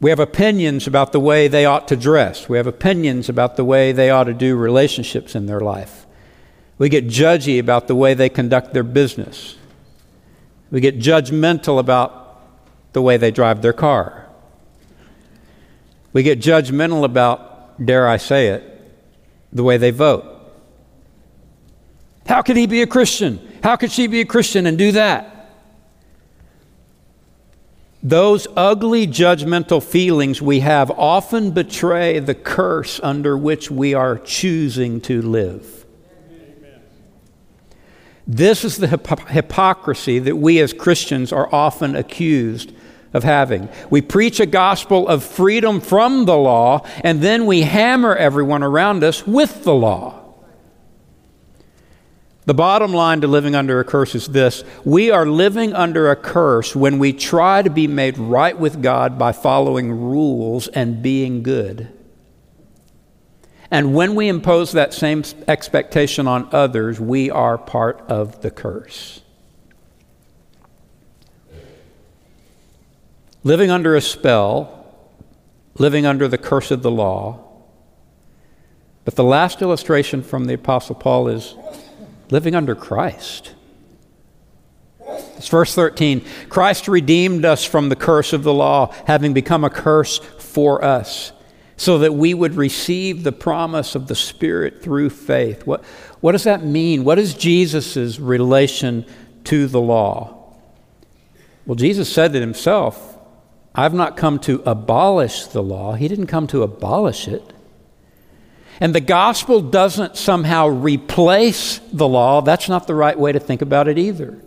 We 0.00 0.10
have 0.10 0.18
opinions 0.18 0.88
about 0.88 1.12
the 1.12 1.20
way 1.20 1.46
they 1.46 1.64
ought 1.64 1.86
to 1.88 1.96
dress. 1.96 2.48
We 2.48 2.56
have 2.56 2.66
opinions 2.66 3.28
about 3.28 3.56
the 3.56 3.64
way 3.64 3.92
they 3.92 4.10
ought 4.10 4.24
to 4.24 4.34
do 4.34 4.56
relationships 4.56 5.36
in 5.36 5.46
their 5.46 5.60
life. 5.60 6.06
We 6.76 6.88
get 6.88 7.06
judgy 7.06 7.60
about 7.60 7.86
the 7.86 7.94
way 7.94 8.12
they 8.14 8.28
conduct 8.28 8.72
their 8.72 8.82
business. 8.82 9.56
We 10.72 10.80
get 10.80 10.98
judgmental 10.98 11.78
about 11.78 12.42
the 12.92 13.00
way 13.00 13.16
they 13.16 13.30
drive 13.30 13.62
their 13.62 13.72
car. 13.72 14.26
We 16.12 16.24
get 16.24 16.40
judgmental 16.40 17.04
about, 17.04 17.84
dare 17.84 18.08
I 18.08 18.16
say 18.16 18.48
it, 18.48 18.68
the 19.52 19.62
way 19.62 19.76
they 19.76 19.92
vote. 19.92 20.24
How 22.26 22.42
could 22.42 22.56
he 22.56 22.66
be 22.66 22.82
a 22.82 22.86
Christian? 22.86 23.40
How 23.62 23.76
could 23.76 23.92
she 23.92 24.08
be 24.08 24.20
a 24.20 24.26
Christian 24.26 24.66
and 24.66 24.76
do 24.76 24.92
that? 24.92 25.31
Those 28.02 28.48
ugly 28.56 29.06
judgmental 29.06 29.80
feelings 29.82 30.42
we 30.42 30.60
have 30.60 30.90
often 30.90 31.52
betray 31.52 32.18
the 32.18 32.34
curse 32.34 32.98
under 33.00 33.38
which 33.38 33.70
we 33.70 33.94
are 33.94 34.18
choosing 34.18 35.00
to 35.02 35.22
live. 35.22 35.86
This 38.26 38.64
is 38.64 38.76
the 38.76 38.88
hip- 38.88 39.28
hypocrisy 39.28 40.18
that 40.18 40.36
we 40.36 40.58
as 40.60 40.72
Christians 40.72 41.32
are 41.32 41.52
often 41.52 41.94
accused 41.94 42.72
of 43.12 43.24
having. 43.24 43.68
We 43.90 44.00
preach 44.00 44.40
a 44.40 44.46
gospel 44.46 45.06
of 45.06 45.22
freedom 45.22 45.80
from 45.80 46.24
the 46.24 46.36
law, 46.36 46.86
and 47.04 47.20
then 47.20 47.46
we 47.46 47.62
hammer 47.62 48.16
everyone 48.16 48.62
around 48.62 49.04
us 49.04 49.26
with 49.26 49.64
the 49.64 49.74
law. 49.74 50.21
The 52.44 52.54
bottom 52.54 52.92
line 52.92 53.20
to 53.20 53.28
living 53.28 53.54
under 53.54 53.78
a 53.78 53.84
curse 53.84 54.16
is 54.16 54.26
this 54.26 54.64
we 54.84 55.10
are 55.10 55.26
living 55.26 55.74
under 55.74 56.10
a 56.10 56.16
curse 56.16 56.74
when 56.74 56.98
we 56.98 57.12
try 57.12 57.62
to 57.62 57.70
be 57.70 57.86
made 57.86 58.18
right 58.18 58.58
with 58.58 58.82
God 58.82 59.16
by 59.18 59.32
following 59.32 59.92
rules 59.92 60.66
and 60.68 61.02
being 61.02 61.42
good. 61.42 61.88
And 63.70 63.94
when 63.94 64.14
we 64.14 64.28
impose 64.28 64.72
that 64.72 64.92
same 64.92 65.22
expectation 65.48 66.26
on 66.26 66.48
others, 66.52 67.00
we 67.00 67.30
are 67.30 67.56
part 67.56 68.02
of 68.08 68.42
the 68.42 68.50
curse. 68.50 69.22
Living 73.44 73.70
under 73.70 73.96
a 73.96 74.00
spell, 74.00 74.86
living 75.78 76.04
under 76.04 76.28
the 76.28 76.38
curse 76.38 76.70
of 76.70 76.82
the 76.82 76.90
law. 76.90 77.40
But 79.04 79.16
the 79.16 79.24
last 79.24 79.62
illustration 79.62 80.22
from 80.22 80.44
the 80.44 80.54
Apostle 80.54 80.94
Paul 80.94 81.28
is 81.28 81.54
living 82.32 82.54
under 82.54 82.74
Christ. 82.74 83.54
It's 85.36 85.48
verse 85.48 85.74
13 85.74 86.24
Christ 86.48 86.88
redeemed 86.88 87.44
us 87.44 87.64
from 87.64 87.88
the 87.88 87.96
curse 87.96 88.32
of 88.32 88.42
the 88.42 88.54
law, 88.54 88.92
having 89.06 89.34
become 89.34 89.64
a 89.64 89.70
curse 89.70 90.18
for 90.38 90.82
us, 90.82 91.32
so 91.76 91.98
that 91.98 92.14
we 92.14 92.32
would 92.32 92.54
receive 92.54 93.22
the 93.22 93.32
promise 93.32 93.94
of 93.94 94.08
the 94.08 94.14
Spirit 94.14 94.82
through 94.82 95.10
faith. 95.10 95.66
What, 95.66 95.84
what 96.20 96.32
does 96.32 96.44
that 96.44 96.64
mean? 96.64 97.04
What 97.04 97.18
is 97.18 97.34
Jesus' 97.34 98.18
relation 98.18 99.04
to 99.44 99.66
the 99.66 99.80
law? 99.80 100.38
Well, 101.66 101.76
Jesus 101.76 102.12
said 102.12 102.34
it 102.34 102.40
himself 102.40 103.18
I've 103.74 103.94
not 103.94 104.16
come 104.16 104.38
to 104.40 104.62
abolish 104.64 105.46
the 105.46 105.62
law, 105.62 105.94
He 105.94 106.08
didn't 106.08 106.26
come 106.28 106.46
to 106.48 106.62
abolish 106.62 107.28
it. 107.28 107.42
And 108.82 108.92
the 108.92 109.00
gospel 109.00 109.60
doesn't 109.60 110.16
somehow 110.16 110.66
replace 110.66 111.78
the 111.92 112.08
law. 112.08 112.40
That's 112.40 112.68
not 112.68 112.88
the 112.88 112.96
right 112.96 113.16
way 113.16 113.30
to 113.30 113.38
think 113.38 113.62
about 113.62 113.86
it 113.86 113.96
either. 113.96 114.42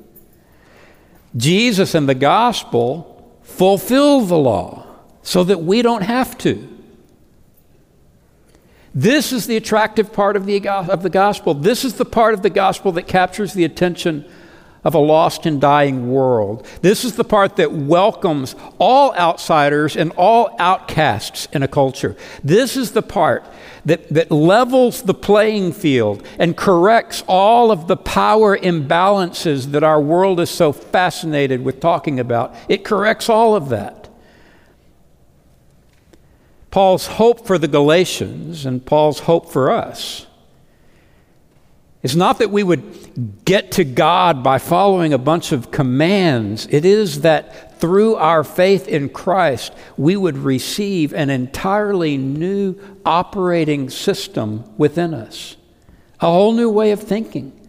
Jesus 1.37 1.95
and 1.95 2.09
the 2.09 2.15
gospel 2.15 3.33
fulfill 3.43 4.25
the 4.25 4.37
law 4.37 4.87
so 5.21 5.45
that 5.45 5.63
we 5.63 5.81
don't 5.81 6.01
have 6.01 6.37
to. 6.39 6.67
This 8.93 9.31
is 9.31 9.47
the 9.47 9.55
attractive 9.55 10.11
part 10.11 10.35
of 10.35 10.45
the, 10.45 10.67
of 10.67 11.01
the 11.01 11.09
gospel. 11.09 11.53
This 11.53 11.85
is 11.85 11.93
the 11.93 12.03
part 12.03 12.33
of 12.33 12.41
the 12.41 12.49
gospel 12.49 12.91
that 12.91 13.07
captures 13.07 13.53
the 13.53 13.63
attention 13.63 14.29
of 14.85 14.93
a 14.93 14.99
lost 14.99 15.47
and 15.47 15.59
dying 15.59 16.11
world. 16.11 16.65
This 16.81 17.03
is 17.03 17.15
the 17.15 17.23
part 17.23 17.55
that 17.55 17.71
welcomes 17.71 18.55
all 18.77 19.13
outsiders 19.15 19.97
and 19.97 20.11
all 20.15 20.55
outcasts 20.59 21.47
in 21.51 21.63
a 21.63 21.67
culture. 21.67 22.15
This 22.43 22.77
is 22.77 22.91
the 22.91 23.01
part 23.01 23.43
that, 23.83 24.07
that 24.09 24.29
levels 24.29 25.01
the 25.01 25.15
playing 25.15 25.73
field 25.73 26.25
and 26.37 26.55
corrects 26.55 27.23
all 27.27 27.71
of 27.71 27.87
the 27.87 27.97
power 27.97 28.55
imbalances 28.55 29.71
that 29.71 29.83
our 29.83 29.99
world 29.99 30.39
is 30.39 30.51
so 30.51 30.71
fascinated 30.71 31.65
with 31.65 31.79
talking 31.79 32.19
about. 32.19 32.55
It 32.69 32.85
corrects 32.85 33.27
all 33.27 33.55
of 33.55 33.69
that. 33.69 34.07
Paul's 36.69 37.07
hope 37.07 37.47
for 37.47 37.57
the 37.57 37.67
Galatians 37.67 38.65
and 38.65 38.85
Paul's 38.85 39.21
hope 39.21 39.49
for 39.49 39.71
us 39.71 40.24
is 42.05 42.15
not 42.15 42.37
that 42.37 42.51
we 42.51 42.61
would 42.61 43.45
get 43.45 43.71
to 43.71 43.83
God 43.83 44.43
by 44.43 44.59
following 44.59 45.11
a 45.11 45.17
bunch 45.17 45.51
of 45.51 45.71
commands. 45.71 46.67
It 46.69 46.85
is 46.85 47.21
that 47.21 47.79
through 47.79 48.13
our 48.17 48.43
faith 48.43 48.87
in 48.87 49.09
Christ, 49.09 49.73
we 49.97 50.15
would 50.15 50.37
receive 50.37 51.15
an 51.15 51.31
entirely 51.31 52.15
new 52.15 52.75
operating 53.07 53.89
system 53.89 54.71
within 54.77 55.15
us, 55.15 55.55
a 56.21 56.27
whole 56.27 56.53
new 56.53 56.69
way 56.69 56.91
of 56.91 57.01
thinking, 57.01 57.59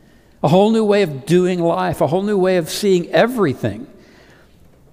a 0.42 0.48
whole 0.48 0.70
new 0.70 0.84
way 0.84 1.00
of 1.00 1.24
doing 1.24 1.58
life, 1.58 2.02
a 2.02 2.06
whole 2.06 2.22
new 2.22 2.36
way 2.36 2.58
of 2.58 2.68
seeing 2.68 3.08
everything. 3.12 3.86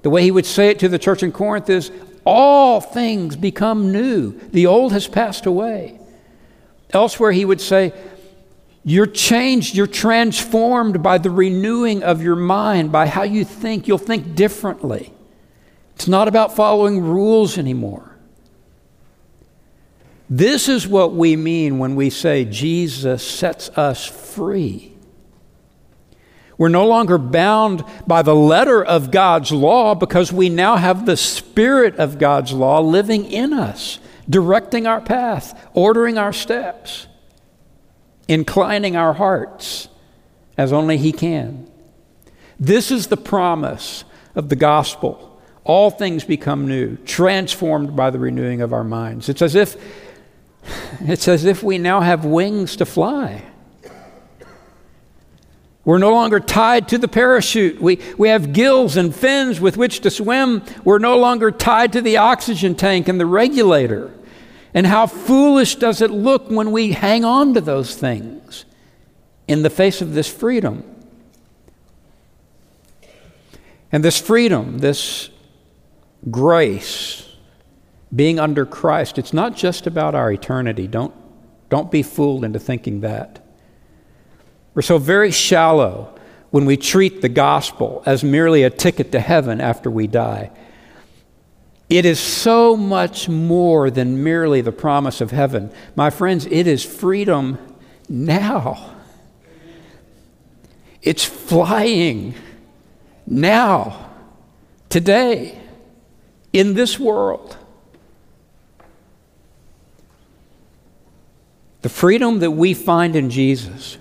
The 0.03 0.09
way 0.09 0.21
he 0.21 0.31
would 0.31 0.45
say 0.45 0.69
it 0.69 0.79
to 0.79 0.87
the 0.87 0.97
church 0.97 1.21
in 1.21 1.33
Corinth 1.33 1.69
is 1.69 1.91
all 2.23 2.79
things 2.79 3.35
become 3.35 3.91
new, 3.91 4.39
the 4.51 4.67
old 4.67 4.93
has 4.93 5.05
passed 5.09 5.45
away. 5.45 5.99
Elsewhere, 6.91 7.33
he 7.33 7.43
would 7.43 7.59
say, 7.59 7.91
you're 8.85 9.05
changed, 9.05 9.75
you're 9.75 9.87
transformed 9.87 11.01
by 11.01 11.17
the 11.17 11.31
renewing 11.31 12.03
of 12.03 12.21
your 12.21 12.35
mind, 12.35 12.91
by 12.91 13.07
how 13.07 13.23
you 13.23 13.45
think. 13.45 13.87
You'll 13.87 13.97
think 13.97 14.35
differently. 14.35 15.13
It's 15.95 16.07
not 16.07 16.27
about 16.27 16.55
following 16.55 17.01
rules 17.01 17.57
anymore. 17.57 18.09
This 20.29 20.67
is 20.67 20.87
what 20.87 21.13
we 21.13 21.35
mean 21.35 21.79
when 21.79 21.95
we 21.95 22.09
say 22.09 22.43
Jesus 22.43 23.25
sets 23.25 23.69
us 23.69 24.05
free. 24.05 24.93
We're 26.57 26.69
no 26.69 26.87
longer 26.87 27.17
bound 27.17 27.83
by 28.05 28.21
the 28.21 28.35
letter 28.35 28.83
of 28.83 29.11
God's 29.11 29.51
law 29.51 29.95
because 29.95 30.31
we 30.31 30.49
now 30.49 30.75
have 30.75 31.05
the 31.05 31.17
Spirit 31.17 31.95
of 31.97 32.19
God's 32.19 32.51
law 32.51 32.79
living 32.79 33.25
in 33.25 33.53
us, 33.53 33.99
directing 34.29 34.87
our 34.87 35.01
path, 35.01 35.69
ordering 35.73 36.17
our 36.17 36.33
steps 36.33 37.07
inclining 38.27 38.95
our 38.95 39.13
hearts 39.13 39.87
as 40.57 40.71
only 40.71 40.97
He 40.97 41.11
can. 41.11 41.69
This 42.59 42.91
is 42.91 43.07
the 43.07 43.17
promise 43.17 44.03
of 44.35 44.49
the 44.49 44.55
gospel. 44.55 45.41
All 45.63 45.89
things 45.89 46.23
become 46.23 46.67
new, 46.67 46.97
transformed 46.97 47.95
by 47.95 48.09
the 48.09 48.19
renewing 48.19 48.61
of 48.61 48.73
our 48.73 48.83
minds. 48.83 49.29
It's 49.29 49.41
as 49.41 49.55
if, 49.55 49.75
it's 51.01 51.27
as 51.27 51.45
if 51.45 51.63
we 51.63 51.77
now 51.77 52.01
have 52.01 52.25
wings 52.25 52.75
to 52.77 52.85
fly. 52.85 53.43
We're 55.85 55.97
no 55.97 56.11
longer 56.11 56.39
tied 56.39 56.87
to 56.89 56.97
the 56.97 57.09
parachute. 57.09 57.81
We, 57.81 57.99
we 58.17 58.29
have 58.29 58.53
gills 58.53 58.95
and 58.95 59.13
fins 59.13 59.59
with 59.59 59.75
which 59.75 59.99
to 60.01 60.09
swim. 60.09 60.63
We're 60.85 60.99
no 60.99 61.17
longer 61.17 61.51
tied 61.51 61.93
to 61.93 62.01
the 62.01 62.17
oxygen 62.17 62.75
tank 62.75 63.09
and 63.09 63.19
the 63.19 63.25
regulator. 63.25 64.13
And 64.73 64.87
how 64.87 65.05
foolish 65.05 65.75
does 65.75 66.01
it 66.01 66.09
look 66.09 66.49
when 66.49 66.71
we 66.71 66.93
hang 66.93 67.23
on 67.23 67.53
to 67.53 67.61
those 67.61 67.95
things 67.95 68.65
in 69.47 69.61
the 69.61 69.69
face 69.69 70.01
of 70.01 70.13
this 70.13 70.31
freedom? 70.31 70.83
And 73.91 74.03
this 74.03 74.19
freedom, 74.19 74.79
this 74.79 75.29
grace, 76.31 77.29
being 78.15 78.39
under 78.39 78.65
Christ, 78.65 79.19
it's 79.19 79.33
not 79.33 79.55
just 79.55 79.85
about 79.85 80.15
our 80.15 80.31
eternity. 80.31 80.87
Don't, 80.87 81.13
don't 81.69 81.91
be 81.91 82.01
fooled 82.01 82.43
into 82.43 82.59
thinking 82.59 83.01
that. 83.01 83.45
We're 84.73 84.81
so 84.81 84.97
very 84.97 85.31
shallow 85.31 86.17
when 86.49 86.65
we 86.65 86.77
treat 86.77 87.21
the 87.21 87.29
gospel 87.29 88.01
as 88.05 88.23
merely 88.23 88.63
a 88.63 88.69
ticket 88.71 89.11
to 89.11 89.19
heaven 89.19 89.61
after 89.61 89.91
we 89.91 90.07
die. 90.07 90.51
It 91.93 92.05
is 92.05 92.19
so 92.19 92.75
much 92.75 93.29
more 93.29 93.91
than 93.91 94.23
merely 94.23 94.61
the 94.61 94.71
promise 94.71 95.21
of 95.21 95.29
heaven. 95.29 95.71
My 95.95 96.09
friends, 96.09 96.47
it 96.47 96.65
is 96.65 96.83
freedom 96.83 97.59
now. 98.09 98.95
It's 101.03 101.23
flying 101.23 102.33
now, 103.27 104.09
today, 104.89 105.61
in 106.51 106.73
this 106.73 106.99
world. 106.99 107.57
The 111.83 111.89
freedom 111.89 112.39
that 112.39 112.49
we 112.49 112.73
find 112.73 113.15
in 113.15 113.29
Jesus 113.29 113.99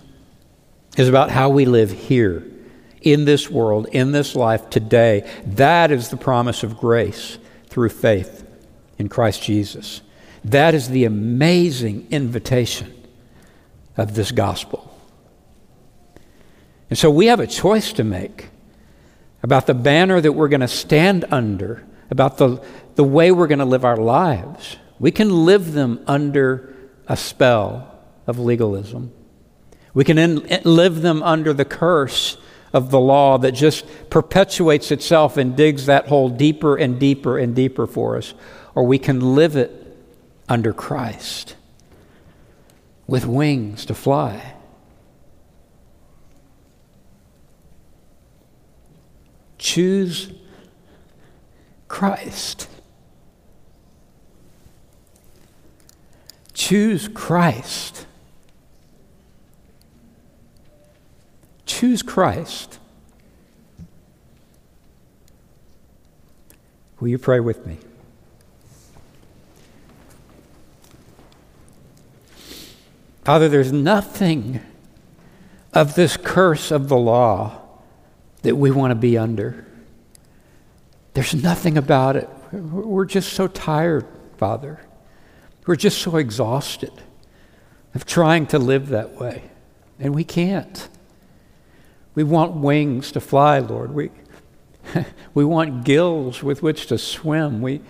is 0.96 1.10
about 1.10 1.30
how 1.30 1.50
we 1.50 1.66
live 1.66 1.90
here, 1.90 2.42
in 3.02 3.26
this 3.26 3.50
world, 3.50 3.86
in 3.92 4.12
this 4.12 4.34
life, 4.34 4.70
today. 4.70 5.30
That 5.44 5.90
is 5.90 6.08
the 6.08 6.16
promise 6.16 6.62
of 6.62 6.78
grace 6.78 7.36
through 7.72 7.88
faith 7.88 8.46
in 8.98 9.08
Christ 9.08 9.42
Jesus. 9.42 10.02
That 10.44 10.74
is 10.74 10.90
the 10.90 11.06
amazing 11.06 12.06
invitation 12.10 12.92
of 13.96 14.14
this 14.14 14.30
gospel. 14.30 14.94
And 16.90 16.98
so 16.98 17.10
we 17.10 17.26
have 17.26 17.40
a 17.40 17.46
choice 17.46 17.94
to 17.94 18.04
make. 18.04 18.50
about 19.42 19.66
the 19.66 19.74
banner 19.74 20.20
that 20.20 20.32
we're 20.32 20.48
going 20.48 20.60
to 20.60 20.68
stand 20.68 21.24
under, 21.30 21.84
about 22.10 22.38
the, 22.38 22.62
the 22.94 23.04
way 23.04 23.32
we're 23.32 23.48
going 23.48 23.58
to 23.58 23.64
live 23.64 23.84
our 23.84 23.96
lives. 23.96 24.76
We 24.98 25.10
can 25.10 25.44
live 25.44 25.72
them 25.72 26.00
under 26.06 26.74
a 27.08 27.16
spell 27.16 27.98
of 28.26 28.38
legalism. 28.38 29.12
We 29.94 30.04
can 30.04 30.18
in, 30.18 30.62
live 30.64 31.02
them 31.02 31.22
under 31.22 31.52
the 31.52 31.64
curse 31.64 32.38
of 32.72 32.90
the 32.90 33.00
law 33.00 33.38
that 33.38 33.52
just 33.52 33.84
perpetuates 34.10 34.90
itself 34.90 35.36
and 35.36 35.56
digs 35.56 35.86
that 35.86 36.08
hole 36.08 36.28
deeper 36.28 36.76
and 36.76 36.98
deeper 36.98 37.38
and 37.38 37.54
deeper 37.54 37.86
for 37.86 38.16
us. 38.16 38.34
Or 38.74 38.84
we 38.84 38.98
can 38.98 39.34
live 39.34 39.56
it 39.56 39.70
under 40.48 40.72
Christ 40.72 41.56
with 43.06 43.26
wings 43.26 43.84
to 43.86 43.94
fly. 43.94 44.54
Choose 49.58 50.32
Christ. 51.88 52.68
Choose 56.52 57.08
Christ. 57.08 58.06
Choose 61.72 62.02
Christ. 62.02 62.78
Will 67.00 67.08
you 67.08 67.16
pray 67.16 67.40
with 67.40 67.66
me? 67.66 67.78
Father, 73.24 73.48
there's 73.48 73.72
nothing 73.72 74.60
of 75.72 75.94
this 75.94 76.18
curse 76.18 76.70
of 76.70 76.88
the 76.90 76.96
law 76.96 77.62
that 78.42 78.56
we 78.56 78.70
want 78.70 78.90
to 78.90 78.94
be 78.94 79.16
under. 79.16 79.64
There's 81.14 81.34
nothing 81.34 81.78
about 81.78 82.16
it. 82.16 82.28
We're 82.52 83.06
just 83.06 83.32
so 83.32 83.48
tired, 83.48 84.06
Father. 84.36 84.78
We're 85.66 85.76
just 85.76 86.02
so 86.02 86.16
exhausted 86.16 86.92
of 87.94 88.04
trying 88.04 88.46
to 88.48 88.58
live 88.58 88.90
that 88.90 89.12
way, 89.12 89.44
and 89.98 90.14
we 90.14 90.22
can't. 90.22 90.88
We 92.14 92.24
want 92.24 92.54
wings 92.54 93.12
to 93.12 93.20
fly, 93.20 93.58
Lord. 93.58 93.92
We, 93.92 94.10
we 95.34 95.44
want 95.44 95.84
gills 95.84 96.42
with 96.42 96.62
which 96.62 96.86
to 96.86 96.98
swim. 96.98 97.62
We, 97.62 97.80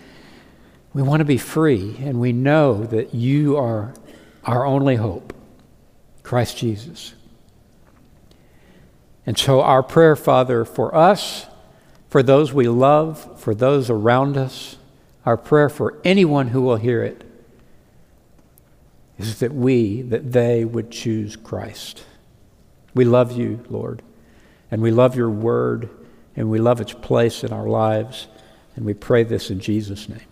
we 0.94 1.02
want 1.02 1.20
to 1.20 1.24
be 1.24 1.38
free, 1.38 1.96
and 2.00 2.20
we 2.20 2.32
know 2.32 2.85
that 2.85 3.14
you 3.14 3.56
are 3.56 3.94
our 4.44 4.64
only 4.64 4.96
hope, 4.96 5.32
Christ 6.22 6.58
Jesus. 6.58 7.14
And 9.24 9.38
so, 9.38 9.61
our 9.61 9.82
prayer, 9.82 10.16
Father, 10.16 10.64
for 10.64 10.94
us, 10.94 11.46
for 12.08 12.22
those 12.22 12.52
we 12.52 12.68
love, 12.68 13.40
for 13.40 13.54
those 13.54 13.88
around 13.88 14.37
us, 14.37 14.76
our 15.24 15.37
prayer 15.37 15.68
for 15.68 15.98
anyone 16.04 16.48
who 16.48 16.61
will 16.61 16.76
hear 16.76 17.02
it 17.02 17.24
is 19.18 19.38
that 19.38 19.54
we, 19.54 20.02
that 20.02 20.32
they 20.32 20.64
would 20.64 20.90
choose 20.90 21.37
Christ. 21.37 22.04
We 22.94 23.04
love 23.04 23.32
you, 23.32 23.64
Lord. 23.70 24.02
And 24.72 24.82
we 24.82 24.90
love 24.90 25.14
your 25.14 25.30
word, 25.30 25.90
and 26.35 26.50
we 26.50 26.58
love 26.58 26.80
its 26.80 26.94
place 26.94 27.44
in 27.44 27.52
our 27.52 27.68
lives. 27.68 28.26
And 28.74 28.85
we 28.85 28.94
pray 28.94 29.22
this 29.22 29.50
in 29.50 29.61
Jesus' 29.61 30.08
name. 30.08 30.26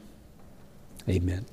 Amen. 1.08 1.44